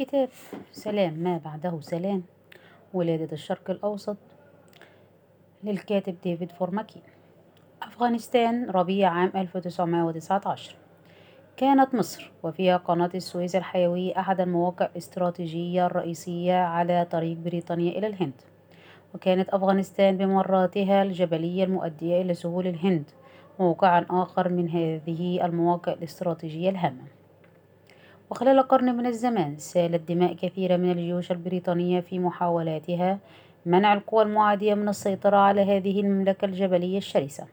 كتاب 0.00 0.28
سلام. 0.72 1.14
ما 1.14 1.40
بعده 1.44 1.80
سلام. 1.80 2.22
ولادة 2.94 3.32
الشرق 3.32 3.70
الأوسط. 3.70 4.16
للكاتب 5.64 6.16
ديفيد 6.22 6.52
فرومكين 6.52 7.02
أفغانستان 7.82 8.70
ربيع 8.70 9.10
عام 9.10 9.32
1919 9.36 10.76
كانت 11.56 11.94
مصر 11.94 12.30
وفيها 12.42 12.76
قناة 12.76 13.10
السويس 13.14 13.56
الحيوية 13.56 14.18
أحد 14.18 14.40
المواقع 14.40 14.86
الاستراتيجية 14.86 15.86
الرئيسية 15.86 16.54
على 16.54 17.06
طريق 17.10 17.36
بريطانيا 17.36 17.98
إلى 17.98 18.06
الهند. 18.06 18.42
وكانت 19.14 19.48
أفغانستان 19.48 20.16
بممراتها 20.16 21.02
الجبلية 21.02 21.64
المؤدية 21.64 22.22
إلى 22.22 22.34
سهول 22.34 22.66
الهند. 22.66 23.10
موقعا 23.58 24.06
آخر 24.10 24.48
من 24.48 24.68
هذه 24.68 25.44
المواقع 25.46 25.92
الاستراتيجية 25.92 26.70
الهامة. 26.70 27.19
وخلال 28.30 28.62
قرن 28.62 28.96
من 28.96 29.06
الزمان 29.06 29.58
سالت 29.58 30.08
دماء 30.08 30.34
كثيرة 30.34 30.76
من 30.76 30.90
الجيوش 30.90 31.30
البريطانية 31.30 32.00
في 32.00 32.18
محاولاتها 32.18 33.18
منع 33.66 33.92
القوى 33.92 34.22
المعادية 34.22 34.74
من 34.74 34.88
السيطرة 34.88 35.36
على 35.36 35.60
هذه 35.76 36.00
المملكة 36.00 36.44
الجبلية 36.44 36.98
الشرسة. 36.98 37.46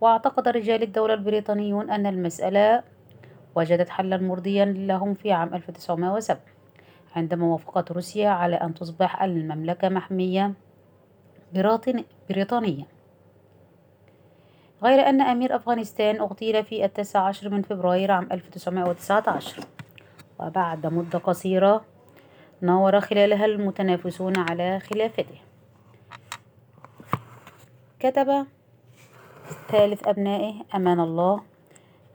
واعتقد 0.00 0.48
رجال 0.48 0.82
الدولة 0.82 1.14
البريطانيون 1.14 1.90
أن 1.90 2.06
المسألة 2.06 2.82
وجدت 3.54 3.88
حلا 3.88 4.16
مرضيا 4.16 4.64
لهم 4.64 5.14
في 5.14 5.32
عام 5.32 5.54
1907 5.54 6.40
عندما 7.16 7.46
وافقت 7.46 7.92
روسيا 7.92 8.28
على 8.28 8.56
أن 8.56 8.74
تصبح 8.74 9.22
المملكة 9.22 9.88
محمية 9.88 10.52
بريطانية. 12.28 12.84
غير 14.82 15.08
أن 15.08 15.20
أمير 15.20 15.56
أفغانستان 15.56 16.20
اغتيل 16.20 16.64
في 16.64 16.84
التاسع 16.84 17.20
عشر 17.20 17.48
من 17.48 17.62
فبراير 17.62 18.10
عام 18.10 18.28
1919 18.32 19.64
وبعد 20.40 20.86
مدة 20.86 21.18
قصيرة 21.18 21.84
ناور 22.60 23.00
خلالها 23.00 23.44
المتنافسون 23.44 24.36
على 24.36 24.80
خلافته. 24.80 25.40
كتب 28.00 28.46
ثالث 29.68 30.08
أبنائه 30.08 30.54
أمان 30.74 31.00
الله. 31.00 31.40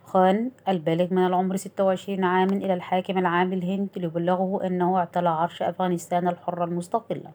خان 0.09 0.51
البالغ 0.67 1.13
من 1.13 1.25
العمر 1.25 1.55
ستة 1.55 1.83
وعشرين 1.83 2.23
عاما 2.23 2.53
إلى 2.53 2.73
الحاكم 2.73 3.17
العام 3.17 3.53
للهند 3.53 3.89
ليبلغه 3.95 4.67
أنه 4.67 4.97
اعتلى 4.97 5.29
عرش 5.29 5.61
أفغانستان 5.61 6.27
الحرة 6.27 6.65
المستقلة 6.65 7.31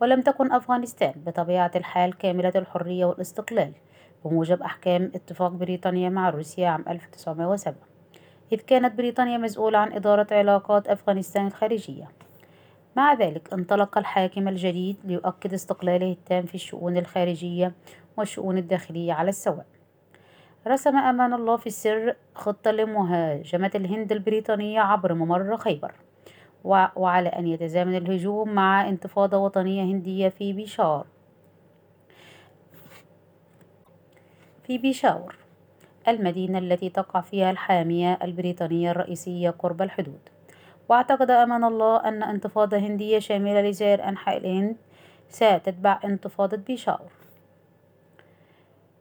ولم 0.00 0.20
تكن 0.20 0.52
أفغانستان 0.52 1.12
بطبيعة 1.26 1.70
الحال 1.76 2.18
كاملة 2.18 2.52
الحرية 2.56 3.04
والاستقلال 3.04 3.72
بموجب 4.24 4.62
أحكام 4.62 5.12
اتفاق 5.14 5.50
بريطانيا 5.50 6.08
مع 6.08 6.30
روسيا 6.30 6.68
عام 6.68 6.84
1907 6.88 7.74
إذ 8.52 8.60
كانت 8.60 8.94
بريطانيا 8.94 9.38
مسؤولة 9.38 9.78
عن 9.78 9.92
إدارة 9.92 10.26
علاقات 10.30 10.88
أفغانستان 10.88 11.46
الخارجية. 11.46 12.08
مع 12.96 13.14
ذلك 13.14 13.52
انطلق 13.52 13.98
الحاكم 13.98 14.48
الجديد 14.48 14.96
ليؤكد 15.04 15.54
استقلاله 15.54 16.12
التام 16.12 16.46
في 16.46 16.54
الشؤون 16.54 16.96
الخارجية 16.96 17.72
والشؤون 18.16 18.58
الداخلية 18.58 19.12
على 19.12 19.28
السواء. 19.28 19.66
رسم 20.66 20.96
أمان 20.96 21.34
الله 21.34 21.56
في 21.56 21.66
السر 21.66 22.16
خطة 22.34 22.70
لمهاجمة 22.70 23.70
الهند 23.74 24.12
البريطانية 24.12 24.80
عبر 24.80 25.14
ممر 25.14 25.56
خيبر 25.56 25.92
وعلى 26.96 27.28
أن 27.28 27.46
يتزامن 27.46 27.96
الهجوم 27.96 28.48
مع 28.48 28.88
انتفاضة 28.88 29.38
وطنية 29.38 29.82
هندية 29.82 30.28
في 30.28 30.52
بيشار 30.52 31.06
في 34.66 34.78
بيشاور 34.78 35.36
المدينة 36.10 36.58
التي 36.58 36.88
تقع 36.88 37.20
فيها 37.20 37.50
الحامية 37.50 38.18
البريطانية 38.22 38.90
الرئيسية 38.90 39.50
قرب 39.50 39.82
الحدود. 39.82 40.20
واعتقد 40.88 41.30
أمان 41.30 41.64
الله 41.64 41.96
أن 41.96 42.22
انتفاضة 42.22 42.78
هندية 42.78 43.18
شاملة 43.18 43.62
لسائر 43.62 44.08
أنحاء 44.08 44.36
الهند 44.36 44.76
ستتبع 45.28 46.00
انتفاضة 46.04 46.56
بيشاور. 46.56 47.12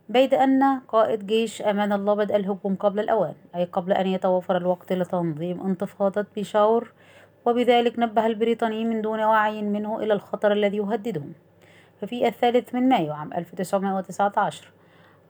بيد 0.10 0.34
أن 0.34 0.80
قائد 0.88 1.28
جيش 1.28 1.62
أمان 1.62 1.94
الله 1.94 2.14
بدأ 2.14 2.36
الهجوم 2.36 2.76
قبل 2.76 3.00
الأوان 3.00 3.36
أي 3.56 3.66
قبل 3.66 3.92
أن 3.92 4.08
يتوفر 4.08 4.58
الوقت 4.58 4.94
لتنظيم 4.94 5.62
انتفاضة 5.62 6.26
بيشاور 6.36 6.92
وبذلك 7.46 8.00
نبه 8.00 8.26
البريطانيين 8.26 8.90
من 8.90 9.02
دون 9.02 9.20
وعي 9.20 9.62
منه 9.62 10.00
إلى 10.00 10.14
الخطر 10.14 10.52
الذي 10.52 10.78
يهددهم. 10.78 11.34
ففي 12.02 12.28
الثالث 12.28 12.76
من 12.76 12.90
مايو 12.90 13.14
عام 13.14 13.34
1919 13.34 14.77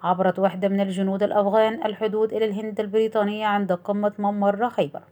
عبرت 0.04 0.40
وحدة 0.40 0.68
من 0.68 0.80
الجنود 0.82 1.24
الأفغان 1.24 1.86
الحدود 1.86 2.34
إلى 2.34 2.46
الهند 2.46 2.80
البريطانية 2.80 3.46
عند 3.46 3.72
قمة 3.72 4.14
ممر 4.20 4.70
خيبر 4.70 5.04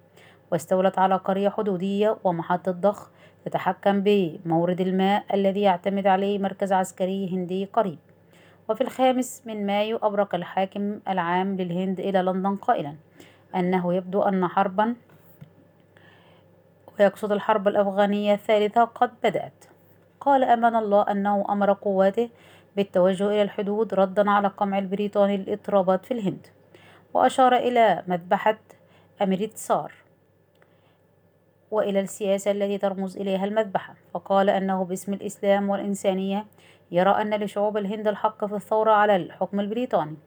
واستولت 0.51 0.99
على 0.99 1.15
قرية 1.15 1.49
حدودية 1.49 2.17
ومحطة 2.23 2.71
ضخ 2.71 3.09
تتحكم 3.45 4.01
بمورد 4.05 4.81
الماء 4.81 5.25
الذي 5.33 5.61
يعتمد 5.61 6.07
عليه 6.07 6.39
مركز 6.39 6.73
عسكري 6.73 7.29
هندي 7.33 7.65
قريب. 7.65 7.99
وفي 8.69 8.81
الخامس 8.81 9.41
من 9.45 9.65
مايو 9.65 9.97
أبرق 9.97 10.35
الحاكم 10.35 10.99
العام 11.07 11.55
للهند 11.55 11.99
إلى 11.99 12.21
لندن 12.21 12.55
قائلا 12.55 12.95
أنه 13.55 13.93
يبدو 13.93 14.21
أن 14.21 14.47
حربا 14.47 14.95
ويقصد 16.99 17.31
الحرب 17.31 17.67
الأفغانية 17.67 18.33
الثالثة 18.33 18.83
قد 18.83 19.11
بدأت. 19.23 19.74
قال 20.25 20.43
أمان 20.43 20.75
الله 20.75 21.01
أنه 21.11 21.45
أمر 21.49 21.73
قواته 21.73 22.29
بالتوجه 22.75 23.27
إلى 23.27 23.41
الحدود 23.41 23.93
ردا 23.93 24.31
على 24.31 24.47
قمع 24.47 24.79
البريطاني 24.79 25.37
للاضطرابات 25.37 26.05
في 26.05 26.13
الهند 26.13 26.47
وأشار 27.13 27.55
إلى 27.55 28.03
مذبحة 28.07 28.57
أمريتسار 29.21 29.91
وإلى 31.71 31.99
السياسة 31.99 32.51
التي 32.51 32.77
ترمز 32.77 33.17
إليها 33.17 33.45
المذبحة 33.45 33.95
فقال 34.13 34.49
أنه 34.49 34.83
باسم 34.85 35.13
الإسلام 35.13 35.69
والإنسانية 35.69 36.45
يرى 36.91 37.09
أن 37.09 37.33
لشعوب 37.33 37.77
الهند 37.77 38.07
الحق 38.07 38.45
في 38.45 38.55
الثورة 38.55 38.91
على 38.91 39.15
الحكم 39.15 39.59
البريطاني 39.59 40.17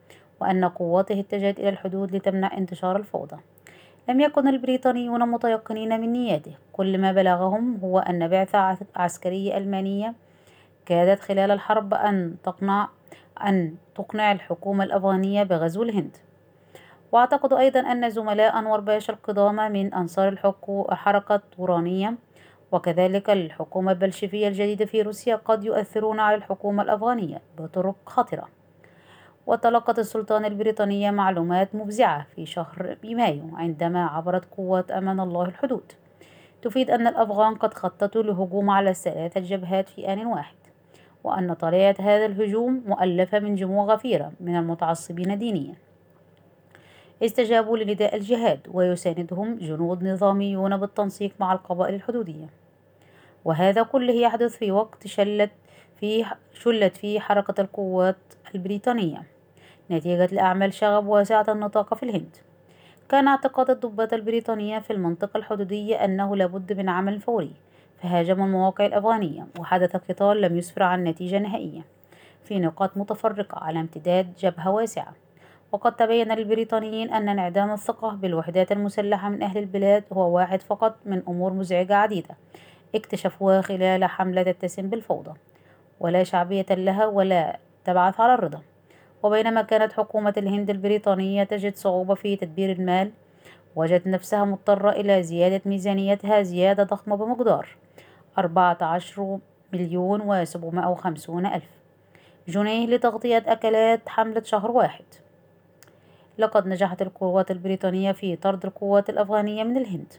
وأن 0.40 0.64
قواته 0.64 1.20
اتجهت 1.20 1.58
إلى 1.60 1.68
الحدود 1.68 2.16
لتمنع 2.16 2.56
انتشار 2.56 2.96
الفوضى. 2.96 3.36
لم 4.08 4.20
يكن 4.20 4.48
البريطانيون 4.48 5.28
متيقنين 5.28 6.00
من 6.00 6.12
نياته. 6.12 6.54
كل 6.72 6.98
ما 6.98 7.12
بلغهم 7.12 7.80
هو 7.82 7.98
أن 7.98 8.28
بعثة 8.28 8.78
عسكرية 8.96 9.56
ألمانية 9.56 10.14
كادت 10.86 11.20
خلال 11.20 11.50
الحرب 11.50 11.94
أن 11.94 12.36
تقنع 12.44 12.88
أن 13.46 13.74
تقنع 13.94 14.32
الحكومة 14.32 14.84
الأفغانية 14.84 15.42
بغزو 15.42 15.82
الهند. 15.82 16.16
وأعتقد 17.12 17.52
أيضا 17.52 17.80
أن 17.80 18.10
زملاء 18.10 18.58
أنور 18.58 18.80
باشا 18.80 19.12
القدامى 19.12 19.68
من 19.68 19.94
أنصار 19.94 20.28
الحركة 20.92 21.34
الطورانية 21.34 22.14
وكذلك 22.72 23.30
الحكومة 23.30 23.92
البلشفية 23.92 24.48
الجديدة 24.48 24.84
في 24.84 25.02
روسيا 25.02 25.36
قد 25.36 25.64
يؤثرون 25.64 26.20
على 26.20 26.36
الحكومة 26.36 26.82
الأفغانية 26.82 27.42
بطرق 27.58 27.96
خطرة. 28.06 28.57
وتلقت 29.48 29.98
السلطان 29.98 30.44
البريطانية 30.44 31.10
معلومات 31.10 31.74
مفزعة 31.74 32.26
في 32.36 32.46
شهر 32.46 32.96
مايو 33.04 33.50
عندما 33.54 34.06
عبرت 34.06 34.44
قوات 34.56 34.90
أمان 34.90 35.20
الله 35.20 35.44
الحدود. 35.44 35.92
تفيد 36.62 36.90
أن 36.90 37.06
الأفغان 37.06 37.54
قد 37.54 37.74
خططوا 37.74 38.22
لهجوم 38.22 38.70
على 38.70 38.90
الثلاثة 38.90 39.40
جبهات 39.40 39.88
في 39.88 40.12
آن 40.12 40.26
واحد 40.26 40.56
وأن 41.24 41.54
طريقة 41.54 41.94
هذا 42.00 42.26
الهجوم 42.26 42.82
مؤلفة 42.86 43.38
من 43.38 43.54
جموع 43.54 43.94
غفيرة 43.94 44.32
من 44.40 44.56
المتعصبين 44.56 45.38
دينيا. 45.38 45.74
استجابوا 47.22 47.78
لنداء 47.78 48.16
الجهاد 48.16 48.60
ويساندهم 48.72 49.54
جنود 49.54 50.04
نظاميون 50.04 50.76
بالتنسيق 50.76 51.32
مع 51.40 51.52
القبائل 51.52 51.94
الحدودية. 51.94 52.46
وهذا 53.44 53.82
كله 53.82 54.12
يحدث 54.12 54.56
في 54.56 54.72
وقت 54.72 55.06
شلت 55.06 55.50
فيه 56.00 56.36
شلت 56.52 56.96
فيه 56.96 57.20
حركة 57.20 57.60
القوات 57.60 58.16
البريطانية. 58.54 59.37
نتيجة 59.90 60.28
لأعمال 60.34 60.74
شغب 60.74 61.06
واسعة 61.06 61.46
النطاق 61.48 61.94
في 61.94 62.02
الهند. 62.02 62.36
كان 63.08 63.28
اعتقاد 63.28 63.70
الضباط 63.70 64.12
البريطانية 64.12 64.78
في 64.78 64.92
المنطقة 64.92 65.38
الحدودية 65.38 66.04
أنه 66.04 66.36
لابد 66.36 66.72
من 66.72 66.88
عمل 66.88 67.20
فوري 67.20 67.52
فهاجموا 68.02 68.46
المواقع 68.46 68.86
الأفغانية 68.86 69.46
وحدث 69.58 69.96
قتال 69.96 70.40
لم 70.40 70.58
يسفر 70.58 70.82
عن 70.82 71.04
نتيجة 71.04 71.38
نهائية. 71.38 71.80
في 72.44 72.58
نقاط 72.58 72.96
متفرقة 72.96 73.64
على 73.64 73.80
امتداد 73.80 74.34
جبهة 74.38 74.70
واسعة. 74.70 75.12
وقد 75.72 75.96
تبين 75.96 76.32
للبريطانيين 76.32 77.12
أن 77.12 77.28
انعدام 77.28 77.72
الثقة 77.72 78.10
بالوحدات 78.10 78.72
المسلحة 78.72 79.28
من 79.28 79.42
أهل 79.42 79.58
البلاد 79.58 80.04
هو 80.12 80.36
واحد 80.36 80.62
فقط 80.62 80.96
من 81.04 81.22
أمور 81.28 81.52
مزعجة 81.52 81.94
عديدة 81.96 82.36
اكتشفوها 82.94 83.60
خلال 83.60 84.04
حملة 84.04 84.42
تتسم 84.42 84.88
بالفوضى. 84.90 85.32
ولا 86.00 86.24
شعبية 86.24 86.66
لها 86.70 87.06
ولا 87.06 87.58
تبعث 87.84 88.20
على 88.20 88.34
الرضا. 88.34 88.60
وبينما 89.22 89.62
كانت 89.62 89.92
حكومة 89.92 90.34
الهند 90.36 90.70
البريطانية 90.70 91.44
تجد 91.44 91.76
صعوبة 91.76 92.14
في 92.14 92.36
تدبير 92.36 92.72
المال 92.72 93.10
وجدت 93.76 94.06
نفسها 94.06 94.44
مضطرة 94.44 94.90
إلى 94.90 95.22
زيادة 95.22 95.60
ميزانيتها 95.64 96.42
زيادة 96.42 96.82
ضخمة 96.82 97.16
بمقدار 97.16 97.68
أربعة 98.38 98.78
عشر 98.80 99.38
مليون 99.72 100.20
وسبعمائة 100.20 100.86
وخمسون 100.86 101.46
ألف 101.46 101.68
جنيه 102.48 102.86
لتغطية 102.86 103.44
أكلات 103.46 104.08
حملة 104.08 104.42
شهر 104.42 104.70
واحد. 104.70 105.04
لقد 106.38 106.66
نجحت 106.66 107.02
القوات 107.02 107.50
البريطانية 107.50 108.12
في 108.12 108.36
طرد 108.36 108.64
القوات 108.64 109.10
الأفغانية 109.10 109.64
من 109.64 109.76
الهند 109.76 110.12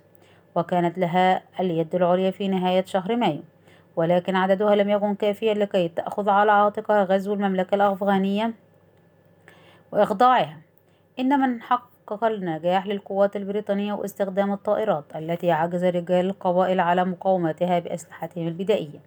وكانت 0.55 0.97
لها 0.97 1.41
اليد 1.59 1.95
العليا 1.95 2.31
في 2.31 2.47
نهاية 2.47 2.85
شهر 2.85 3.15
مايو 3.15 3.41
ولكن 3.95 4.35
عددها 4.35 4.75
لم 4.75 4.89
يكن 4.89 5.15
كافيا 5.15 5.53
لكي 5.53 5.87
تأخذ 5.87 6.29
على 6.29 6.51
عاتقها 6.51 7.03
غزو 7.03 7.33
المملكة 7.33 7.75
الأفغانية 7.75 8.53
وإخضاعها. 9.91 10.57
إن 11.19 11.39
من 11.39 11.61
حقق 11.61 12.23
النجاح 12.23 12.87
للقوات 12.87 13.35
البريطانية 13.35 13.93
واستخدام 13.93 14.53
الطائرات 14.53 15.15
التي 15.15 15.51
عجز 15.51 15.85
رجال 15.85 16.25
القبائل 16.25 16.79
على 16.79 17.05
مقاومتها 17.05 17.79
بأسلحتهم 17.79 18.47
البدائية. 18.47 18.99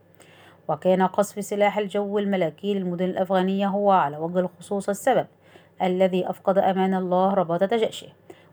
وكان 0.69 1.03
قصف 1.03 1.45
سلاح 1.45 1.79
الجو 1.79 2.19
الملكي 2.19 2.75
للمدن 2.75 3.05
الأفغانية 3.05 3.67
هو 3.67 3.91
على 3.91 4.17
وجه 4.17 4.39
الخصوص 4.39 4.89
السبب 4.89 5.27
الذي 5.83 6.31
أفقد 6.31 6.59
أمان 6.59 6.95
الله 6.95 7.35
رباطة 7.35 7.77
جأشه 7.77 8.09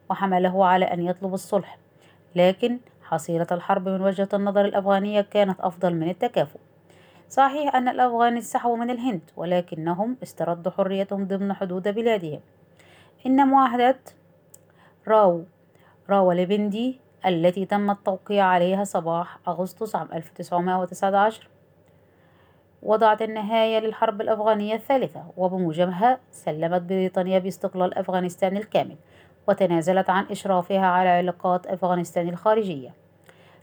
وحمله 0.10 0.66
على 0.66 0.86
أن 0.86 1.06
يطلب 1.06 1.34
الصلح. 1.34 1.78
لكن 2.36 2.80
حصيلة 3.04 3.48
الحرب 3.52 3.90
من 3.90 4.02
وجهة 4.02 4.30
النظر 4.34 4.66
الأفغانية 4.66 5.22
كانت 5.22 5.60
أفضل 5.60 5.96
من 5.96 6.10
التكافؤ. 6.10 6.60
صحيح 7.30 7.76
أن 7.76 7.88
الأفغان 7.88 8.36
انسحبوا 8.36 8.78
من 8.78 8.90
الهند 8.90 9.22
ولكنهم 9.36 10.18
استردوا 10.24 10.72
حريتهم 10.72 11.28
ضمن 11.28 11.54
حدود 11.54 11.88
بلادهم. 11.88 12.40
إن 13.26 13.48
معاهدة 13.48 14.00
راو 15.08 15.44
راولبندي 16.10 17.00
التي 17.26 17.66
تم 17.66 17.92
التوقيع 17.92 18.46
عليها 18.46 18.84
صباح 18.84 19.40
أغسطس 19.48 19.96
عام 19.96 20.08
1919 20.14 21.48
وضعت 22.84 23.22
النهاية 23.22 23.80
للحرب 23.80 24.22
الأفغانية 24.22 24.76
الثالثة 24.76 25.24
وبموجبها 25.38 26.20
سلمت 26.32 26.82
بريطانيا 26.82 27.40
باستقلال 27.40 27.98
أفغانستان 27.98 28.58
الكامل 28.58 28.96
وتنازلت 29.48 30.10
عن 30.10 30.26
إشرافها 30.32 30.86
على 30.86 31.10
علاقات 31.10 31.68
أفغانستان 31.68 32.30
الخارجية. 32.30 32.94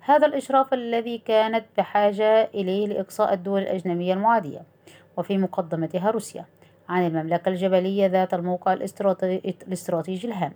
هذا 0.06 0.26
الإشراف 0.26 0.74
الذي 0.74 1.18
كانت 1.18 1.64
بحاجة 1.78 2.50
إليه 2.54 2.86
لإقصاء 2.86 3.32
الدول 3.32 3.62
الأجنبية 3.62 4.14
المعادية 4.14 4.62
وفي 5.16 5.38
مقدمتها 5.38 6.10
روسيا 6.10 6.44
عن 6.88 7.06
المملكة 7.06 7.48
الجبلية 7.48 8.06
ذات 8.06 8.34
الموقع 8.34 8.72
الاستراتيجي 8.72 10.28
الهام. 10.28 10.52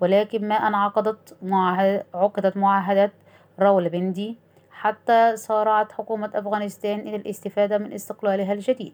ولكن 0.00 0.48
ما 0.48 0.54
أن 0.54 0.74
عقدت 0.74 1.36
معاهدة 1.42 2.06
عقدت 2.14 2.56
معاهدة 2.56 3.12
راولبندي 3.58 4.36
حتى 4.70 5.36
سارعت 5.36 5.92
حكومة 5.92 6.30
أفغانستان 6.34 7.00
إلى 7.00 7.16
الاستفادة 7.16 7.78
من 7.78 7.92
استقلالها 7.92 8.52
الجديد 8.52 8.92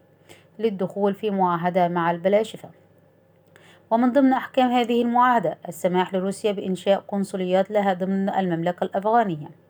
للدخول 0.59 1.13
في 1.13 1.29
معاهدة 1.29 1.87
مع 1.87 2.11
البلاشفة. 2.11 2.69
ومن 3.91 4.11
ضمن 4.11 4.33
أحكام 4.33 4.71
هذه 4.71 5.01
المعاهدة 5.01 5.57
السماح 5.67 6.13
لروسيا 6.13 6.51
بإنشاء 6.51 7.03
قنصليات 7.07 7.71
لها 7.71 7.93
ضمن 7.93 8.29
المملكة 8.29 8.83
الأفغانية. 8.83 9.64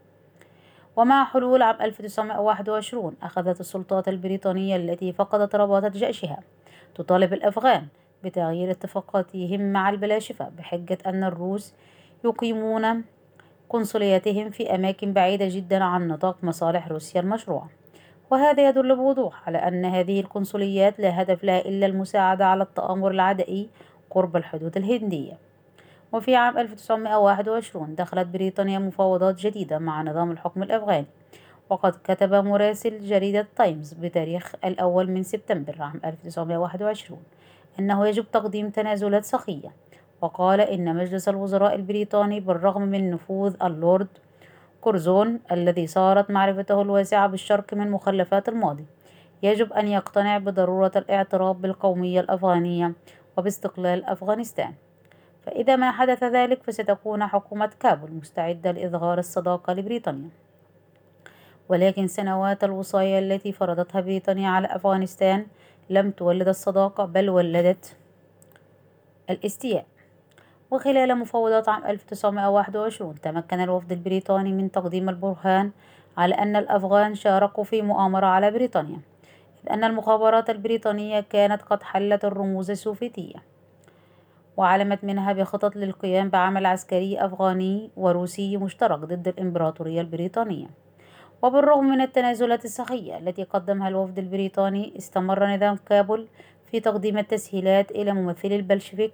ومع 0.96 1.26
حلول 1.26 1.62
عام 1.62 1.82
1921 1.82 3.16
أخذت 3.24 3.60
السلطات 3.60 4.08
البريطانية 4.08 4.76
التي 4.76 5.14
فقدت 5.14 5.56
رباطة 5.56 5.88
جأشها 5.88 6.40
تطالب 6.96 7.34
الأفغان 7.34 7.88
بتغيير 8.24 8.72
اتفاقاتهم 8.72 9.74
مع 9.74 9.90
البلاشفة 9.90 10.50
بحجة 10.50 10.98
أن 11.06 11.24
الروس 11.24 11.74
يقيمون 12.26 13.04
قنصلياتهم 13.70 14.50
في 14.50 14.76
أماكن 14.76 15.14
بعيدة 15.14 15.48
جدا 15.50 15.84
عن 15.84 16.08
نطاق 16.08 16.44
مصالح 16.44 16.88
روسيا 16.88 17.22
المشروعة. 17.22 17.70
وهذا 18.32 18.70
يدل 18.70 18.96
بوضوح 18.96 19.48
على 19.48 19.58
أن 19.58 19.86
هذه 19.86 20.20
القنصليات 20.20 21.00
لا 21.00 21.22
هدف 21.22 21.44
لها 21.44 21.60
إلا 21.60 21.86
المساعدة 21.86 22.46
على 22.46 22.64
التآمر 22.64 23.12
العدائي 23.12 23.70
قرب 24.10 24.36
الحدود 24.36 24.78
الهندية. 24.78 25.45
وفي 26.12 26.36
عام 26.36 26.58
1921 26.58 27.96
دخلت 27.96 28.28
بريطانيا 28.28 28.80
مفاوضات 28.80 29.40
جديدة 29.40 29.80
مع 29.80 30.02
نظام 30.02 30.32
الحكم 30.32 30.64
الأفغاني. 30.64 31.06
وقد 31.70 31.94
كتب 32.04 32.34
مراسل 32.34 33.00
جريدة 33.00 33.48
تايمز 33.56 33.94
بتاريخ 33.94 34.56
الأول 34.66 35.12
من 35.12 35.24
سبتمبر 35.24 35.82
عام 35.82 36.02
1921 36.06 37.24
أنه 37.80 38.08
يجب 38.08 38.32
تقديم 38.32 38.70
تنازلات 38.70 39.26
سخية. 39.26 39.72
وقال 40.22 40.62
إن 40.62 40.96
مجلس 40.96 41.30
الوزراء 41.30 41.76
البريطاني 41.76 42.40
بالرغم 42.40 42.82
من 42.82 43.12
نفوذ 43.12 43.56
اللورد 43.64 44.08
كورزون 44.82 45.40
الذي 45.52 45.88
صارت 45.88 46.32
معرفته 46.32 46.82
الواسعة 46.82 47.28
بالشرق 47.28 47.74
من 47.74 47.92
مخلفات 47.92 48.50
الماضي 48.50 48.86
يجب 49.44 49.74
أن 49.74 49.88
يقتنع 49.88 50.38
بضرورة 50.38 50.92
الاعتراف 50.96 51.56
بالقومية 51.56 52.20
الأفغانية 52.20 52.94
وباستقلال 53.38 54.06
أفغانستان. 54.06 54.74
فإذا 55.46 55.76
ما 55.76 55.92
حدث 55.92 56.24
ذلك 56.24 56.64
فستكون 56.64 57.26
حكومة 57.26 57.70
كابول 57.80 58.12
مستعدة 58.12 58.72
لإظهار 58.72 59.20
الصداقة 59.20 59.74
لبريطانيا. 59.74 60.30
ولكن 61.70 62.08
سنوات 62.08 62.64
الوصاية 62.64 63.20
التي 63.20 63.52
فرضتها 63.52 64.02
بريطانيا 64.02 64.50
على 64.50 64.68
أفغانستان 64.68 65.46
لم 65.90 66.12
تولد 66.12 66.48
الصداقة 66.48 67.06
بل 67.06 67.30
ولدت 67.30 67.98
الاستياء. 69.30 69.86
وخلال 70.72 71.18
مفاوضات 71.18 71.70
عام 71.70 71.86
1921 71.86 73.16
تمكن 73.22 73.60
الوفد 73.60 73.92
البريطاني 73.92 74.54
من 74.54 74.72
تقديم 74.72 75.10
البرهان 75.10 75.72
على 76.18 76.36
أن 76.36 76.56
الأفغان 76.56 77.16
شاركوا 77.16 77.64
في 77.64 77.82
مؤامرة 77.82 78.26
على 78.26 78.52
بريطانيا 78.52 79.00
إذ 79.64 79.72
أن 79.72 79.84
المخابرات 79.84 80.50
البريطانية 80.50 81.20
كانت 81.20 81.62
قد 81.62 81.84
حلت 81.84 82.26
الرموز 82.26 82.72
السوفيتية. 82.72 83.55
وعلمت 84.58 85.04
منها 85.04 85.34
بخطط 85.34 85.76
للقيام 85.76 86.30
بعمل 86.30 86.66
عسكري 86.66 87.18
أفغاني 87.18 87.92
وروسي 87.98 88.58
مشترك 88.58 89.00
ضد 89.00 89.28
الإمبراطورية 89.28 90.02
البريطانية. 90.02 90.68
وبالرغم 91.42 91.86
من 91.86 92.02
التنازلات 92.02 92.66
السخية 92.66 93.18
التي 93.18 93.44
قدمها 93.44 93.88
الوفد 93.88 94.20
البريطاني 94.20 94.94
استمر 94.98 95.56
نظام 95.56 95.76
كابول 95.76 96.28
في 96.72 96.80
تقديم 96.80 97.18
التسهيلات 97.18 97.92
إلى 97.92 98.14
ممثلي 98.14 98.56
البلشفيك. 98.56 99.14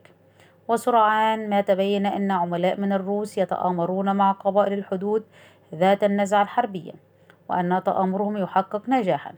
وسرعان 0.67 1.49
ما 1.49 1.61
تبين 1.61 2.05
أن 2.05 2.31
عملاء 2.31 2.79
من 2.79 2.93
الروس 2.93 3.37
يتآمرون 3.37 4.15
مع 4.15 4.31
قبائل 4.31 4.73
الحدود 4.73 5.23
ذات 5.75 6.03
النزعة 6.03 6.43
الحربية 6.43 6.91
وأن 7.49 7.83
تآمرهم 7.85 8.37
يحقق 8.37 8.89
نجاحا. 8.89 9.33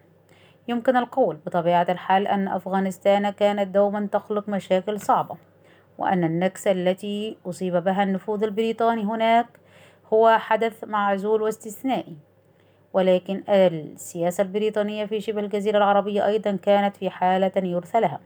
يمكن 0.68 0.98
القول 0.98 1.38
بطبيعة 1.46 1.88
الحال 1.90 2.28
أن 2.28 2.48
أفغانستان 2.48 3.30
كانت 3.30 3.68
دوما 3.68 4.08
تخلق 4.12 4.50
مشاكل 4.50 5.00
صعبة. 5.00 5.53
وأن 5.98 6.24
النكسة 6.24 6.72
التي 6.72 7.38
أصيب 7.46 7.76
بها 7.76 8.04
النفوذ 8.04 8.44
البريطاني 8.44 9.04
هناك 9.04 9.48
هو 10.14 10.38
حدث 10.40 10.84
معزول 10.84 11.42
واستثنائي. 11.42 12.16
ولكن 12.94 13.44
السياسة 13.50 14.42
البريطانية 14.42 15.06
في 15.06 15.22
شبه 15.22 15.40
الجزيرة 15.40 15.78
العربية 15.78 16.26
أيضا 16.26 16.56
كانت 16.56 16.98
في 16.98 17.10
حالة 17.10 17.52
يرثى 17.56 18.00
لها 18.00 18.20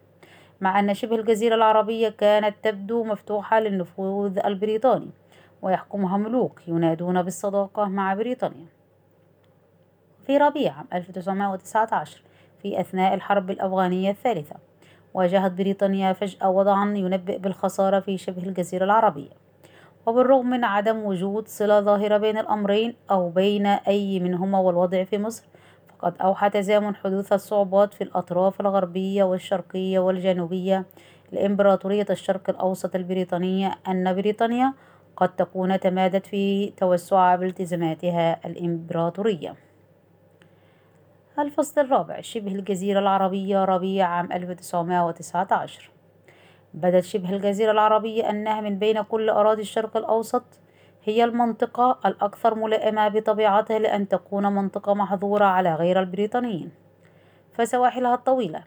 مع 0.61 0.79
أن 0.79 0.93
شبه 0.93 1.15
الجزيرة 1.15 1.55
العربية 1.55 2.09
كانت 2.09 2.55
تبدو 2.63 3.03
مفتوحة 3.03 3.59
للنفوذ 3.59 4.39
البريطاني 4.45 5.09
ويحكمها 5.61 6.17
ملوك 6.17 6.61
ينادون 6.67 7.21
بالصداقة 7.21 7.85
مع 7.85 8.13
بريطانيا. 8.13 8.65
في 10.27 10.37
ربيع 10.37 10.73
عام 10.73 10.87
1919 10.93 12.21
في 12.61 12.79
أثناء 12.79 13.13
الحرب 13.13 13.51
الأفغانية 13.51 14.11
الثالثة 14.11 14.55
واجهت 15.17 15.51
بريطانيا 15.51 16.13
فجأة 16.13 16.49
وضعا 16.49 16.93
ينبئ 16.97 17.37
بالخسارة 17.37 17.99
في 17.99 18.17
شبه 18.17 18.43
الجزيرة 18.43 18.85
العربية. 18.85 19.29
وبالرغم 20.05 20.49
من 20.49 20.63
عدم 20.63 21.03
وجود 21.03 21.47
صلة 21.47 21.81
ظاهرة 21.81 22.17
بين 22.17 22.37
الأمرين 22.37 22.95
أو 23.11 23.29
بين 23.29 23.65
أي 23.65 24.19
منهما 24.19 24.59
والوضع 24.59 25.03
في 25.03 25.17
مصر 25.17 25.43
فقد 25.89 26.13
أوحى 26.21 26.49
تزامن 26.49 26.95
حدوث 26.95 27.33
الصعوبات 27.33 27.93
في 27.93 28.03
الأطراف 28.03 28.61
الغربية 28.61 29.23
والشرقية 29.23 29.99
والجنوبية 29.99 30.85
لإمبراطورية 31.31 32.05
الشرق 32.09 32.49
الأوسط 32.49 32.95
البريطانية 32.95 33.71
أن 33.87 34.15
بريطانيا 34.15 34.73
قد 35.15 35.35
تكون 35.35 35.79
تمادت 35.79 36.25
في 36.25 36.73
توسعها 36.77 37.35
بالتزاماتها 37.35 38.39
الإمبراطورية. 38.45 39.66
الفصل 41.39 41.81
الرابع 41.81 42.21
شبه 42.21 42.51
الجزيرة 42.51 42.99
العربية 42.99 43.65
ربيع 43.65 44.07
عام 44.07 44.31
1919 44.31 45.89
بدت 46.73 47.03
شبه 47.03 47.29
الجزيرة 47.35 47.71
العربية 47.71 48.29
أنها 48.29 48.61
من 48.61 48.79
بين 48.79 49.01
كل 49.01 49.29
أراضي 49.29 49.61
الشرق 49.61 49.97
الأوسط 49.97 50.43
هي 51.03 51.23
المنطقة 51.23 51.99
الأكثر 52.05 52.55
ملائمة 52.55 53.07
بطبيعتها 53.07 53.79
لأن 53.79 54.07
تكون 54.07 54.55
منطقة 54.55 54.93
محظورة 54.93 55.45
على 55.45 55.75
غير 55.75 55.99
البريطانيين. 55.99 56.71
فسواحلها 57.53 58.13
الطويلة 58.13 58.63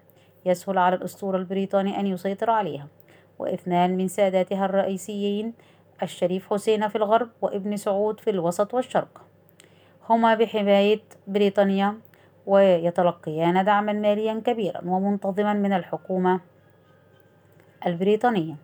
يسهل 0.46 0.78
على 0.78 0.96
الأسطول 0.96 1.36
البريطاني 1.36 2.00
أن 2.00 2.06
يسيطر 2.06 2.50
عليها. 2.50 2.86
واثنان 3.38 3.96
من 3.96 4.08
ساداتها 4.08 4.64
الرئيسيين 4.64 5.54
الشريف 6.02 6.52
حسين 6.52 6.88
في 6.88 6.96
الغرب 6.96 7.28
وابن 7.42 7.76
سعود 7.76 8.20
في 8.20 8.30
الوسط 8.30 8.74
والشرق. 8.74 9.22
هما 10.08 10.34
بحماية 10.34 11.00
بريطانيا 11.26 12.09
ويتلقيان 12.50 13.64
دعما 13.64 13.92
ماليا 13.92 14.42
كبيرا 14.46 14.80
ومنتظما 14.84 15.52
من 15.52 15.72
الحكومة 15.72 16.40
البريطانية. 17.86 18.54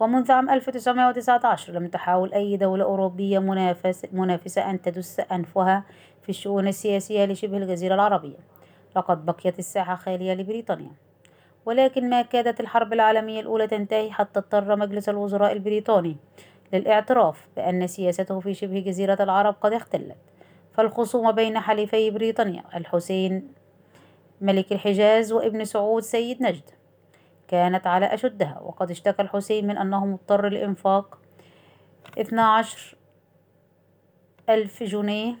ومنذ 0.00 0.32
عام 0.32 0.50
1919 0.50 1.72
لم 1.72 1.88
تحاول 1.88 2.32
أي 2.32 2.56
دولة 2.56 2.84
أوروبية 2.84 3.38
منافس 3.38 4.06
منافسة 4.12 4.70
أن 4.70 4.82
تدس 4.82 5.20
أنفها 5.20 5.84
في 6.22 6.28
الشؤون 6.28 6.68
السياسية 6.68 7.24
لشبه 7.24 7.56
الجزيرة 7.56 7.94
العربية. 7.94 8.36
لقد 8.96 9.26
بقيت 9.26 9.58
الساحة 9.58 9.94
خالية 9.94 10.34
لبريطانيا. 10.34 10.92
ولكن 11.66 12.10
ما 12.10 12.22
كادت 12.22 12.60
الحرب 12.60 12.92
العالمية 12.92 13.40
الأولى 13.40 13.66
تنتهي 13.66 14.10
حتى 14.10 14.38
اضطر 14.38 14.76
مجلس 14.76 15.08
الوزراء 15.08 15.52
البريطاني 15.52 16.16
للإعتراف 16.72 17.48
بأن 17.56 17.86
سياسته 17.86 18.40
في 18.40 18.54
شبه 18.54 18.78
جزيرة 18.78 19.18
العرب 19.20 19.54
قد 19.60 19.72
اختلت. 19.72 20.16
فالخصومة 20.74 21.30
بين 21.30 21.60
حليفي 21.60 22.10
بريطانيا 22.10 22.64
الحسين 22.74 23.52
ملك 24.40 24.72
الحجاز 24.72 25.32
وابن 25.32 25.64
سعود 25.64 26.02
سيد 26.02 26.42
نجد 26.42 26.70
كانت 27.48 27.86
على 27.86 28.06
أشدها 28.06 28.60
وقد 28.64 28.90
اشتكى 28.90 29.22
الحسين 29.22 29.66
من 29.66 29.78
أنه 29.78 30.06
مضطر 30.06 30.48
لإنفاق 30.48 31.18
12 32.18 32.96
ألف 34.48 34.82
جنيه 34.82 35.34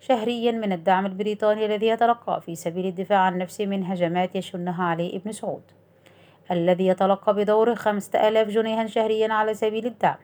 شهريا 0.00 0.52
من 0.52 0.72
الدعم 0.72 1.06
البريطاني 1.06 1.66
الذي 1.66 1.86
يتلقى 1.86 2.40
في 2.40 2.54
سبيل 2.54 2.86
الدفاع 2.86 3.18
عن 3.18 3.38
نفسه 3.38 3.66
من 3.66 3.84
هجمات 3.84 4.36
يشنها 4.36 4.84
عليه 4.84 5.16
ابن 5.16 5.32
سعود 5.32 5.62
الذي 6.50 6.86
يتلقى 6.86 7.34
بدوره 7.34 7.74
خمسة 7.74 8.28
آلاف 8.28 8.48
جنيها 8.48 8.86
شهريا 8.86 9.32
على 9.32 9.54
سبيل 9.54 9.86
الدعم. 9.86 10.18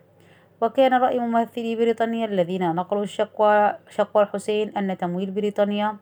وكان 0.62 0.95
رأي 0.95 1.19
ممثلي 1.19 1.76
بريطانيا 1.76 2.26
الذين 2.26 2.75
نقلوا 2.75 3.02
الشكوى 3.02 3.75
شكوى 3.90 4.23
الحسين 4.23 4.76
أن 4.76 4.99
تمويل 4.99 5.31
بريطانيا 5.31 5.97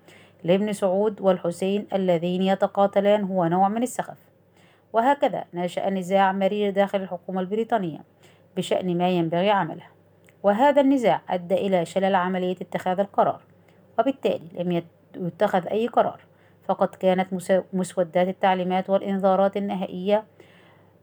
لابن 0.45 0.73
سعود 0.73 1.21
والحسين 1.21 1.87
اللذين 1.93 2.43
يتقاتلان 2.43 3.25
هو 3.25 3.47
نوع 3.47 3.69
من 3.69 3.83
السخف. 3.83 4.19
وهكذا 4.93 5.45
نشأ 5.55 5.91
نزاع 5.91 6.33
مرير 6.33 6.71
داخل 6.71 7.03
الحكومة 7.03 7.41
البريطانية 7.41 7.99
بشأن 8.57 8.99
ما 8.99 9.09
ينبغي 9.09 9.51
عمله. 9.51 9.87
وهذا 10.43 10.81
النزاع 10.81 11.21
أدى 11.29 11.55
إلى 11.55 11.85
شلل 11.85 12.15
عملية 12.15 12.57
اتخاذ 12.61 13.01
القرار 13.01 13.41
وبالتالي 13.99 14.49
لم 14.59 14.83
يتخذ 15.17 15.67
أي 15.67 15.87
قرار. 15.87 16.21
فقد 16.65 16.89
كانت 16.89 17.29
مسودات 17.73 18.29
التعليمات 18.29 18.91
والإنذارات 18.91 19.57
النهائية 19.57 20.25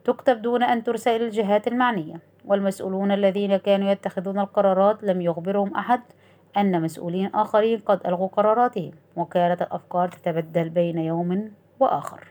تكتب 0.07 0.41
دون 0.41 0.63
أن 0.63 0.83
ترسل 0.83 1.21
الجهات 1.21 1.67
المعنية 1.67 2.19
والمسؤولون 2.45 3.11
الذين 3.11 3.57
كانوا 3.57 3.91
يتخذون 3.91 4.39
القرارات 4.39 5.03
لم 5.03 5.21
يخبرهم 5.21 5.75
أحد 5.75 6.01
أن 6.57 6.81
مسؤولين 6.81 7.35
آخرين 7.35 7.79
قد 7.79 8.07
ألغوا 8.07 8.27
قراراتهم 8.27 8.91
وكانت 9.15 9.61
الأفكار 9.61 10.09
تتبدل 10.09 10.69
بين 10.69 10.97
يوم 10.97 11.51
وآخر. 11.79 12.27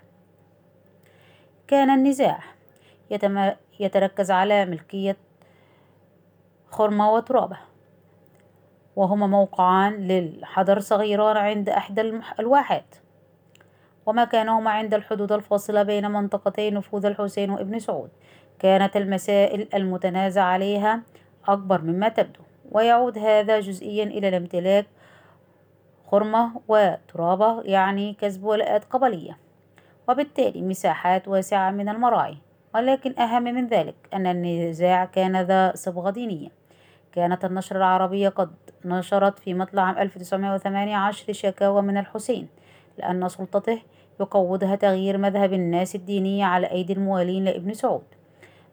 كان 1.69 1.91
النزاع 1.91 2.39
يتركز 3.81 4.31
على 4.31 4.67
ملكية 4.67 5.17
خرمة 6.71 7.13
وترابة 7.13 7.57
وهما 8.97 9.27
موقعان 9.27 9.93
للحضر 9.93 10.79
صغيران 10.79 11.37
عند 11.37 11.69
إحدى 11.69 12.21
الواحات. 12.41 12.97
ومكانهما 14.07 14.71
عند 14.71 14.95
الحدود 14.95 15.33
الفاصلة 15.33 15.83
بين 15.83 16.11
منطقتي 16.11 16.71
نفوذ 16.71 17.07
الحسين 17.07 17.51
وابن 17.51 17.79
سعود. 17.79 18.11
كانت 18.59 18.97
المسائل 18.97 19.69
المتنازع 19.75 20.43
عليها 20.43 21.03
أكبر 21.49 21.83
مما 21.83 22.09
تبدو 22.09 22.41
ويعود 22.73 23.19
هذا 23.19 23.61
جزئيا 23.61 24.05
إلى 24.05 24.29
الامتلاك 24.29 24.87
خرمة 26.07 26.61
وترابة 26.69 27.63
يعني 27.63 28.17
كسب 28.21 28.45
ولاءات 28.45 28.85
قبلية. 28.85 29.39
وبالتالي 30.09 30.63
مساحات 30.63 31.29
واسعة 31.29 31.71
من 31.71 31.89
المراعي. 31.89 32.39
ولكن 32.75 33.19
أهم 33.19 33.43
من 33.43 33.67
ذلك 33.67 33.95
أن 34.15 34.27
النزاع 34.27 35.05
كان 35.05 35.43
ذا 35.43 35.73
صبغة 35.75 36.11
دينية. 36.11 36.49
كانت 37.13 37.45
النشرة 37.45 37.77
العربية 37.77 38.29
قد 38.29 38.51
نشرت 38.85 39.39
في 39.39 39.55
مطلع 39.55 39.83
عام 39.83 39.99
1918 39.99 41.33
شكاوى 41.33 41.83
من 41.83 41.97
الحسين. 41.97 42.49
لأن 42.99 43.29
سلطته 43.29 43.83
يقودها 44.21 44.77
تغيير 44.77 45.19
مذهب 45.19 45.53
الناس 45.53 45.95
الدينية 45.95 46.45
على 46.45 46.71
أيدي 46.71 46.93
الموالين 46.93 47.45
لابن 47.45 47.75
سعود. 47.75 48.05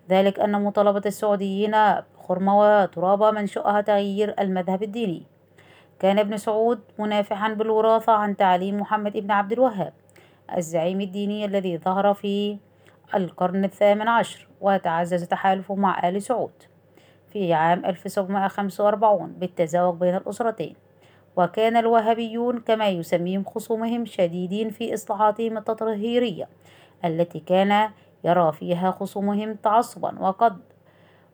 ذلك 0.10 0.40
أن 0.40 0.64
مطالبة 0.64 1.02
السعوديين 1.06 1.76
خرمة 2.28 2.60
وترابة 2.60 3.32
منشؤها 3.32 3.82
تغيير 3.82 4.36
المذهب 4.40 4.84
الديني. 4.84 5.24
كان 6.00 6.20
ابن 6.20 6.38
سعود 6.38 6.80
منافحا 7.00 7.54
بالوراثة 7.54 8.12
عن 8.12 8.38
تعليم 8.38 8.80
محمد 8.80 9.18
بن 9.18 9.32
عبد 9.32 9.52
الوهاب 9.52 9.94
الزعيم 10.58 11.02
الديني 11.02 11.46
الذي 11.46 11.78
ظهر 11.78 12.14
في 12.14 12.58
القرن 13.16 13.64
الثامن 13.64 14.08
عشر 14.08 14.48
وتعزز 14.62 15.24
تحالفه 15.24 15.76
مع 15.76 16.10
آل 16.10 16.22
سعود 16.22 16.52
في 17.30 17.54
عام 17.54 17.86
1745 17.86 19.28
بالتزاوج 19.28 19.98
بين 19.98 20.16
الأسرتين. 20.16 20.76
وكان 21.36 21.78
الوهابيون 21.78 22.60
كما 22.60 22.90
يسميهم 22.90 23.44
خصومهم 23.44 24.06
شديدين 24.06 24.70
في 24.70 24.94
إصلاحاتهم 24.94 25.58
التطهيرية 25.58 26.50
التي 27.06 27.40
كان 27.40 27.90
يرى 28.24 28.52
فيها 28.52 28.92
خصومهم 28.92 29.56
تعصبا. 29.56 30.20
وقد 30.20 30.58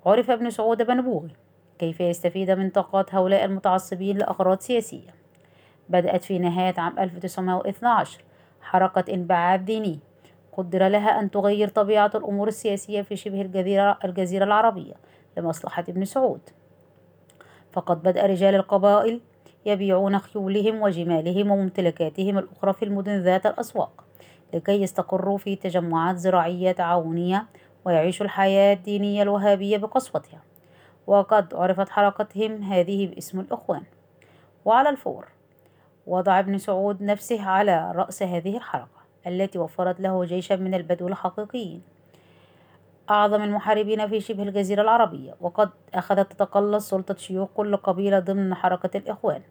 عرف 0.05 0.29
ابن 0.29 0.49
سعود 0.49 0.81
بنبوغي 0.81 1.35
كيف 1.79 1.99
يستفيد 1.99 2.51
من 2.51 2.69
طاقات 2.69 3.15
هؤلاء 3.15 3.45
المتعصبين 3.45 4.17
لأغراض 4.17 4.59
سياسية. 4.59 5.13
بدأت 5.89 6.23
في 6.23 6.39
نهاية 6.39 6.73
عام 6.77 6.99
1912 6.99 8.23
حركة 8.61 9.13
انبعاث 9.13 9.61
ديني 9.61 9.99
قدر 10.57 10.87
لها 10.87 11.19
أن 11.19 11.31
تغير 11.31 11.67
طبيعة 11.67 12.11
الأمور 12.15 12.47
السياسية 12.47 13.01
في 13.01 13.15
شبه 13.15 13.41
الجزيرة, 13.41 13.99
الجزيرة 14.05 14.43
العربية 14.43 14.93
لمصلحة 15.37 15.83
ابن 15.89 16.05
سعود. 16.05 16.41
فقد 17.73 18.03
بدأ 18.03 18.25
رجال 18.25 18.55
القبائل 18.55 19.21
يبيعون 19.65 20.19
خيولهم 20.19 20.81
وجمالهم 20.81 21.51
وممتلكاتهم 21.51 22.37
الأخرى 22.37 22.73
في 22.73 22.85
المدن 22.85 23.21
ذات 23.21 23.45
الأسواق 23.45 24.03
لكي 24.53 24.81
يستقروا 24.81 25.37
في 25.37 25.55
تجمعات 25.55 26.17
زراعية 26.17 26.71
تعاونية 26.71 27.45
ويعيشوا 27.85 28.25
الحياة 28.25 28.73
الدينية 28.73 29.23
الوهابية 29.23 29.77
بقسوتها. 29.77 30.41
وقد 31.07 31.53
عرفت 31.53 31.89
حركتهم 31.89 32.63
هذه 32.63 33.07
باسم 33.07 33.39
الإخوان. 33.39 33.83
وعلى 34.65 34.89
الفور 34.89 35.27
وضع 36.07 36.39
ابن 36.39 36.57
سعود 36.57 37.03
نفسه 37.03 37.49
على 37.49 37.91
رأس 37.95 38.23
هذه 38.23 38.57
الحركة 38.57 38.99
التي 39.27 39.59
وفرت 39.59 39.99
له 39.99 40.25
جيشا 40.25 40.53
من 40.53 40.73
البدو 40.73 41.07
الحقيقيين. 41.07 41.81
أعظم 43.11 43.43
المحاربين 43.43 44.07
في 44.07 44.21
شبه 44.21 44.43
الجزيرة 44.43 44.81
العربية 44.81 45.35
وقد 45.41 45.69
أخذت 45.93 46.31
تتقلص 46.31 46.89
سلطة 46.89 47.15
شيوخ 47.15 47.49
كل 47.55 47.75
قبيلة 47.77 48.19
ضمن 48.19 48.55
حركة 48.55 48.97
الإخوان 48.97 49.41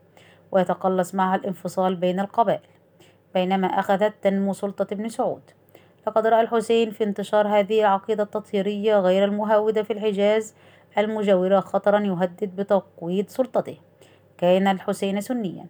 ويتقلص 0.52 1.14
معها 1.14 1.36
الانفصال 1.36 1.96
بين 1.96 2.20
القبائل 2.20 2.60
بينما 3.34 3.66
أخذت 3.66 4.14
تنمو 4.22 4.52
سلطة 4.52 4.86
ابن 4.92 5.08
سعود. 5.08 5.42
لقد 6.06 6.26
رأى 6.26 6.40
الحسين 6.40 6.90
في 6.90 7.04
انتشار 7.04 7.48
هذه 7.48 7.80
العقيدة 7.80 8.22
التطهيرية 8.22 8.96
غير 8.98 9.24
المهاودة 9.24 9.82
في 9.82 9.92
الحجاز 9.92 10.54
المجاورة 10.98 11.60
خطرا 11.60 12.00
يهدد 12.00 12.56
بتقويض 12.56 13.28
سلطته. 13.28 13.76
كان 14.38 14.68
الحسين 14.68 15.20
سنيا. 15.20 15.66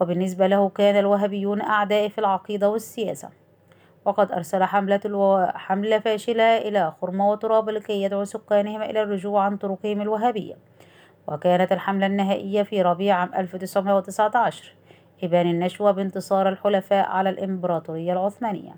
وبالنسبة 0.00 0.46
له 0.46 0.68
كان 0.68 0.96
الوهابيون 0.96 1.60
أعداء 1.60 2.08
في 2.08 2.18
العقيدة 2.18 2.70
والسياسة. 2.70 3.28
وقد 4.04 4.32
أرسل 4.32 4.64
حملة 4.64 5.52
حملة 5.54 5.98
فاشلة 5.98 6.58
إلى 6.58 6.92
خرمة 7.00 7.30
وتراب 7.30 7.70
لكي 7.70 8.02
يدعو 8.02 8.24
سكانهم 8.24 8.82
إلى 8.82 9.02
الرجوع 9.02 9.44
عن 9.44 9.56
طرقهم 9.56 10.00
الوهابية. 10.00 10.54
وكانت 11.28 11.72
الحملة 11.72 12.06
النهائية 12.06 12.62
في 12.62 12.82
ربيع 12.82 13.16
عام 13.16 13.34
1919 13.34 14.74
إبان 15.22 15.46
النشوة 15.46 15.90
بانتصار 15.90 16.48
الحلفاء 16.48 17.08
على 17.08 17.30
الإمبراطورية 17.30 18.12
العثمانية. 18.12 18.72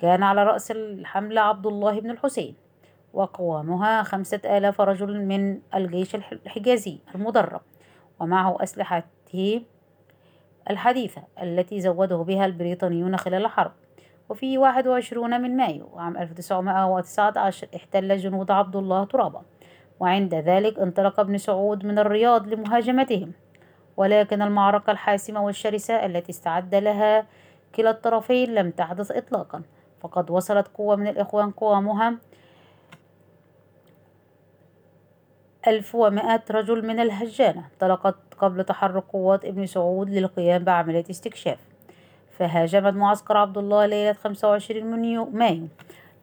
كان 0.00 0.22
على 0.22 0.44
رأس 0.44 0.70
الحملة 0.70 1.40
عبد 1.40 1.66
الله 1.66 2.00
بن 2.00 2.10
الحسين. 2.10 2.54
وقوامها 3.12 4.02
خمسة 4.02 4.40
آلاف 4.44 4.80
رجل 4.80 5.24
من 5.24 5.58
الجيش 5.74 6.14
الحجازي 6.14 6.98
المدرب. 7.14 7.60
ومعه 8.20 8.62
أسلحته 8.62 9.62
الحديثة 10.70 11.22
التي 11.42 11.80
زوده 11.80 12.16
بها 12.16 12.46
البريطانيون 12.46 13.16
خلال 13.16 13.44
الحرب. 13.44 13.72
وفي 14.28 14.58
21 14.58 15.40
من 15.40 15.56
مايو 15.56 15.88
عام 15.96 16.16
1919 16.16 17.68
احتل 17.76 18.16
جنود 18.16 18.50
عبد 18.50 18.76
الله 18.76 19.04
ترابا 19.04 19.42
وعند 20.00 20.34
ذلك 20.34 20.78
انطلق 20.78 21.20
ابن 21.20 21.38
سعود 21.38 21.86
من 21.86 21.98
الرياض 21.98 22.48
لمهاجمتهم. 22.48 23.32
ولكن 23.96 24.42
المعركة 24.42 24.90
الحاسمة 24.90 25.44
والشرسة 25.44 26.06
التي 26.06 26.32
استعد 26.32 26.74
لها 26.74 27.26
كلا 27.74 27.90
الطرفين 27.90 28.54
لم 28.54 28.70
تحدث 28.70 29.10
إطلاقا 29.10 29.62
فقد 30.00 30.30
وصلت 30.30 30.68
قوة 30.68 30.96
من 30.96 31.06
الإخوان 31.06 31.50
قوامها 31.50 32.16
ألف 35.66 35.94
ومائة 35.94 36.42
رجل 36.50 36.86
من 36.86 37.00
الهجانة. 37.00 37.64
انطلقت 37.72 38.16
قبل 38.38 38.64
تحرك 38.64 39.04
قوات 39.04 39.44
ابن 39.44 39.66
سعود 39.66 40.10
للقيام 40.10 40.64
بعملية 40.64 41.04
استكشاف. 41.10 41.75
فهاجمت 42.38 42.94
معسكر 42.94 43.36
عبد 43.36 43.58
الله 43.58 43.86
ليلة 43.86 44.12
25 44.12 44.86
من 44.86 45.38
مايو. 45.38 45.68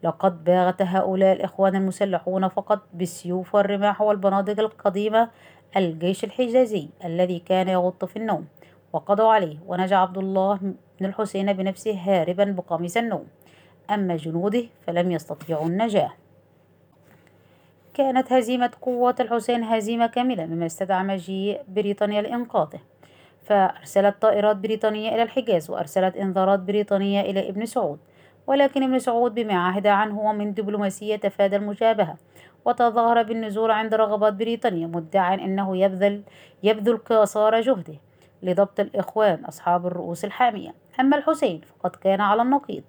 لقد 0.02 0.44
باغت 0.44 0.82
هؤلاء 0.82 1.32
الإخوان 1.32 1.76
المسلحون 1.76 2.48
فقط 2.48 2.80
بالسيوف 2.92 3.54
والرماح 3.54 4.00
والبنادق 4.00 4.60
القديمة 4.60 5.30
الجيش 5.76 6.24
الحجازي 6.24 6.88
الذي 7.04 7.38
كان 7.38 7.68
يغط 7.68 8.04
في 8.04 8.16
النوم. 8.16 8.46
وقضوا 8.92 9.32
عليه 9.32 9.56
ونجا 9.66 9.96
عبد 9.96 10.18
الله 10.18 10.58
بن 11.00 11.06
الحسين 11.06 11.52
بنفسه 11.52 11.98
هاربا 12.04 12.44
بقميص 12.44 12.96
النوم. 12.96 13.26
أما 13.90 14.16
جنوده 14.16 14.64
فلم 14.86 15.10
يستطيعوا 15.10 15.66
النجاة. 15.66 16.12
كانت 17.94 18.32
هزيمة 18.32 18.70
قوات 18.82 19.20
الحسين 19.20 19.64
هزيمة 19.64 20.06
كاملة 20.06 20.46
مما 20.46 20.66
استدعى 20.66 21.02
مجيء 21.02 21.60
بريطانيا 21.68 22.22
لإنقاذه. 22.22 22.78
فأرسلت 23.44 24.22
طائرات 24.22 24.56
بريطانية 24.56 25.14
إلى 25.14 25.22
الحجاز 25.22 25.70
وأرسلت 25.70 26.16
إنذارات 26.16 26.60
بريطانية 26.60 27.20
إلى 27.20 27.48
ابن 27.48 27.66
سعود. 27.66 27.98
ولكن 28.46 28.82
ابن 28.82 28.98
سعود 28.98 29.34
بما 29.34 29.54
عهد 29.54 29.86
عنه 29.86 30.20
ومن 30.20 30.54
دبلوماسية 30.54 31.16
تفادى 31.16 31.56
المجابهة 31.56 32.16
وتظاهر 32.64 33.22
بالنزول 33.22 33.70
عند 33.70 33.94
رغبات 33.94 34.32
بريطانيا 34.32 34.86
مدعا 34.86 35.34
أنه 35.34 35.76
يبذل 35.76 36.22
يبذل 36.62 36.98
قصارى 36.98 37.60
جهده 37.60 37.94
لضبط 38.42 38.80
الإخوان 38.80 39.44
أصحاب 39.44 39.86
الرؤوس 39.86 40.24
الحامية. 40.24 40.74
أما 41.00 41.16
الحسين 41.16 41.60
فقد 41.60 41.96
كان 41.96 42.20
على 42.20 42.42
النقيض 42.42 42.82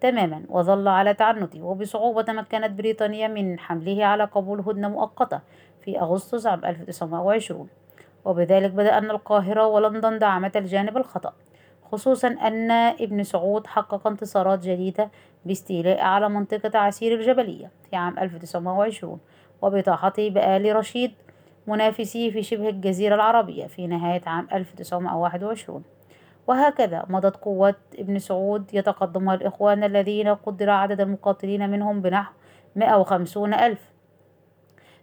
تماما 0.00 0.42
وظل 0.48 0.88
على 0.88 1.14
تعنته 1.14 1.62
وبصعوبة 1.62 2.22
تمكنت 2.22 2.70
بريطانيا 2.70 3.28
من 3.28 3.58
حمله 3.58 4.04
على 4.04 4.24
قبول 4.24 4.60
هدنة 4.60 4.88
مؤقتة 4.88 5.40
في 5.84 6.00
أغسطس 6.00 6.46
عام 6.46 6.64
1920 6.64 7.68
وبذلك 8.24 8.70
بدأ 8.70 8.98
أن 8.98 9.10
القاهرة 9.10 9.66
ولندن 9.66 10.18
دعمتا 10.18 10.58
الجانب 10.58 10.96
الخطأ 10.96 11.32
خصوصا 11.92 12.28
أن 12.28 12.70
ابن 12.70 13.22
سعود 13.22 13.66
حقق 13.66 14.06
انتصارات 14.06 14.58
جديدة 14.58 15.10
باستيلاء 15.44 16.00
على 16.00 16.28
منطقة 16.28 16.78
عسير 16.78 17.14
الجبلية 17.14 17.70
في 17.90 17.96
عام 17.96 18.18
1920 18.18 19.20
وبطاحته 19.62 20.30
بآل 20.30 20.76
رشيد 20.76 21.12
منافسيه 21.66 22.30
في 22.30 22.42
شبه 22.42 22.68
الجزيرة 22.68 23.14
العربية 23.14 23.66
في 23.66 23.86
نهاية 23.86 24.22
عام 24.26 24.48
1921 24.52 25.82
وهكذا 26.46 27.04
مضت 27.08 27.36
قوات 27.36 27.76
ابن 27.98 28.18
سعود 28.18 28.74
يتقدمها 28.74 29.34
الإخوان 29.34 29.84
الذين 29.84 30.28
قدر 30.28 30.70
عدد 30.70 31.00
المقاتلين 31.00 31.70
منهم 31.70 32.02
بنحو 32.02 32.32
150 32.76 33.54
ألف. 33.54 33.92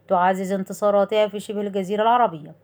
تعزز 0.08 0.52
انتصاراتها 0.52 1.28
في 1.28 1.40
شبه 1.40 1.62
الجزيرة 1.62 2.02
العربية. 2.02 2.56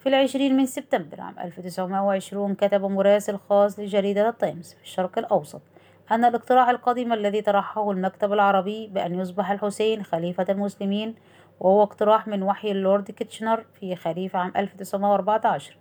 في 0.00 0.08
العشرين 0.08 0.56
من 0.56 0.66
سبتمبر 0.66 1.20
عام 1.20 1.38
1920 1.38 2.54
كتب 2.54 2.84
مراسل 2.84 3.38
خاص 3.38 3.78
لجريدة 3.78 4.28
التايمز 4.28 4.74
في 4.74 4.82
الشرق 4.82 5.18
الأوسط 5.18 5.62
أن 6.10 6.24
الاقتراح 6.24 6.68
القديم 6.68 7.12
الذي 7.12 7.42
طرحه 7.42 7.90
المكتب 7.90 8.32
العربي 8.32 8.86
بأن 8.86 9.20
يصبح 9.20 9.50
الحسين 9.50 10.02
خليفة 10.02 10.46
المسلمين 10.48 11.14
وهو 11.60 11.82
اقتراح 11.82 12.28
من 12.28 12.42
وحي 12.42 12.70
اللورد 12.70 13.10
كيتشنر 13.10 13.64
في 13.80 13.96
خريف 13.96 14.36
عام 14.36 14.52
1914 14.56 15.76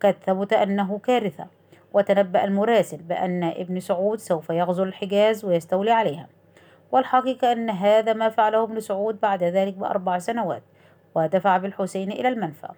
قد 0.00 0.16
ثبت 0.26 0.52
أنه 0.52 0.98
كارثة 0.98 1.46
وتنبأ 1.92 2.44
المراسل 2.44 3.02
بأن 3.02 3.44
ابن 3.44 3.80
سعود 3.80 4.18
سوف 4.18 4.50
يغزو 4.50 4.82
الحجاز 4.82 5.44
ويستولي 5.44 5.90
عليها 5.90 6.28
والحقيقة 6.92 7.52
أن 7.52 7.70
هذا 7.70 8.12
ما 8.12 8.28
فعله 8.28 8.62
ابن 8.62 8.80
سعود 8.80 9.20
بعد 9.20 9.42
ذلك 9.44 9.74
بأربع 9.74 10.18
سنوات 10.18 10.62
ودفع 11.14 11.56
بالحسين 11.56 12.12
إلى 12.12 12.28
المنفى 12.28 12.68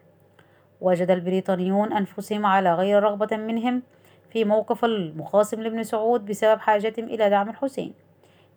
وجد 0.80 1.10
البريطانيون 1.10 1.92
أنفسهم 1.92 2.46
على 2.46 2.74
غير 2.74 3.02
رغبة 3.02 3.36
منهم 3.36 3.82
في 4.30 4.44
موقف 4.44 4.84
المخاصم 4.84 5.60
لابن 5.60 5.82
سعود 5.82 6.26
بسبب 6.26 6.60
حاجتهم 6.60 7.04
إلى 7.04 7.30
دعم 7.30 7.48
الحسين. 7.48 7.94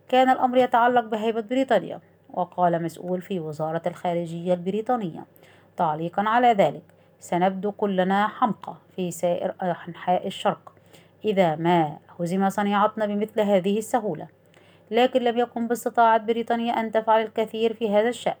كان 0.08 0.28
الأمر 0.28 0.58
يتعلق 0.58 1.04
بهيبة 1.04 1.40
بريطانيا 1.40 2.00
وقال 2.30 2.82
مسؤول 2.82 3.22
في 3.22 3.40
وزارة 3.40 3.82
الخارجية 3.86 4.54
البريطانية 4.54 5.24
تعليقا 5.76 6.22
على 6.22 6.52
ذلك 6.52 6.82
سنبدو 7.20 7.72
كلنا 7.72 8.26
حمقى 8.28 8.74
في 8.96 9.10
سائر 9.10 9.54
أنحاء 9.62 10.26
الشرق 10.26 10.72
إذا 11.24 11.56
ما 11.56 11.98
هزم 12.20 12.48
صنيعتنا 12.48 13.06
بمثل 13.06 13.40
هذه 13.40 13.78
السهولة. 13.78 14.28
لكن 14.90 15.22
لم 15.22 15.38
يكن 15.38 15.68
باستطاعة 15.68 16.18
بريطانيا 16.18 16.72
أن 16.72 16.92
تفعل 16.92 17.22
الكثير 17.22 17.74
في 17.74 17.90
هذا 17.90 18.08
الشأن 18.08 18.34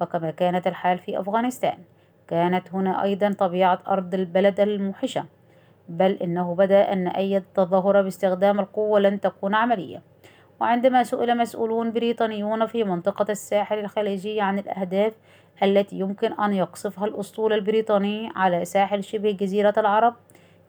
وكما 0.00 0.30
كانت 0.30 0.66
الحال 0.66 0.98
في 0.98 1.20
أفغانستان. 1.20 1.78
كانت 2.28 2.74
هنا 2.74 3.02
أيضا 3.02 3.32
طبيعة 3.32 3.78
أرض 3.88 4.14
البلد 4.14 4.60
الموحشة 4.60 5.24
بل 5.88 6.12
إنه 6.12 6.54
بدأ 6.54 6.92
أن 6.92 7.08
أي 7.08 7.42
تظاهرة 7.54 8.02
باستخدام 8.02 8.60
القوة 8.60 9.00
لن 9.00 9.20
تكون 9.20 9.54
عملية. 9.54 10.02
وعندما 10.60 11.02
سئل 11.02 11.38
مسؤولون 11.38 11.92
بريطانيون 11.92 12.66
في 12.66 12.84
منطقة 12.84 13.26
الساحل 13.30 13.78
الخليجي 13.78 14.40
عن 14.40 14.58
الأهداف 14.58 15.12
التي 15.62 15.98
يمكن 15.98 16.32
أن 16.32 16.52
يقصفها 16.52 17.04
الأسطول 17.06 17.52
البريطاني 17.52 18.30
على 18.36 18.64
ساحل 18.64 19.04
شبه 19.04 19.30
جزيرة 19.30 19.74
العرب 19.78 20.14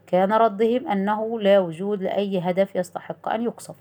كان 0.08 0.34
ردهم 0.34 0.88
أنه 0.88 1.40
لا 1.40 1.60
وجود 1.60 2.04
لأي 2.04 2.40
هدف 2.40 2.76
يستحق 2.76 3.30
أن 3.30 3.44
يقصف. 3.44 3.76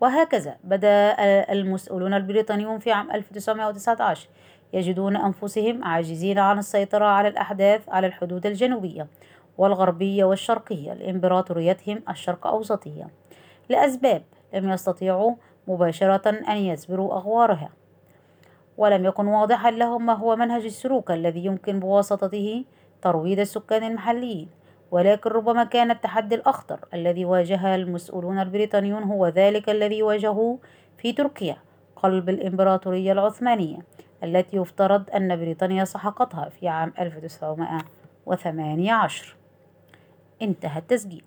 وهكذا 0.00 0.56
بدأ 0.64 1.16
المسؤولون 1.52 2.14
البريطانيون 2.14 2.78
في 2.78 2.92
عام 2.92 3.10
1919 3.10 4.28
يجدون 4.72 5.16
أنفسهم 5.16 5.84
عاجزين 5.84 6.38
عن 6.38 6.58
السيطرة 6.58 7.04
على 7.04 7.28
الأحداث 7.28 7.88
على 7.88 8.06
الحدود 8.06 8.46
الجنوبية 8.46 9.06
والغربية 9.58 10.24
والشرقية 10.24 10.92
لإمبراطوريتهم 10.92 12.02
الشرق 12.08 12.46
أوسطية. 12.46 13.08
لأسباب 13.68 14.22
لم 14.54 14.70
يستطيعوا 14.70 15.34
مباشرة 15.68 16.28
أن 16.28 16.56
يسبروا 16.56 17.14
أغوارها. 17.14 17.70
ولم 18.78 19.04
يكن 19.04 19.26
واضحا 19.26 19.70
لهم 19.70 20.06
ما 20.06 20.12
هو 20.12 20.36
منهج 20.36 20.64
السلوك 20.64 21.10
الذي 21.10 21.44
يمكن 21.44 21.80
بواسطته 21.80 22.64
ترويض 23.02 23.38
السكان 23.38 23.84
المحليين 23.84 24.48
ولكن 24.90 25.30
ربما 25.30 25.64
كان 25.64 25.90
التحدي 25.90 26.34
الأخطر 26.34 26.78
الذي 26.94 27.24
واجه 27.24 27.74
المسؤولون 27.74 28.38
البريطانيون 28.38 29.02
هو 29.02 29.28
ذلك 29.28 29.70
الذي 29.70 30.02
واجهوه 30.02 30.58
في 30.98 31.12
تركيا 31.12 31.56
قلب 31.96 32.28
الإمبراطورية 32.28 33.12
العثمانية 33.12 33.78
التي 34.22 34.56
يفترض 34.56 35.10
أن 35.10 35.36
بريطانيا 35.36 35.84
سحقتها 35.84 36.48
في 36.48 36.68
عام 36.68 36.92
1918 36.98 39.36
انتهى 40.42 40.78
التسجيل. 40.78 41.24